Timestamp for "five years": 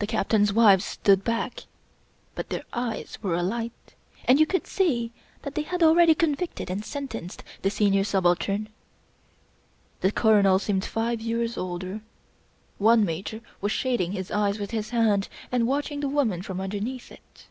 10.84-11.56